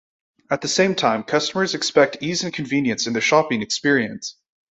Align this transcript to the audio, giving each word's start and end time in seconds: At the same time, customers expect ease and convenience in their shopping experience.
At 0.49 0.61
the 0.61 0.67
same 0.67 0.95
time, 0.95 1.21
customers 1.21 1.75
expect 1.75 2.23
ease 2.23 2.43
and 2.43 2.51
convenience 2.51 3.05
in 3.05 3.13
their 3.13 3.21
shopping 3.21 3.61
experience. 3.61 4.35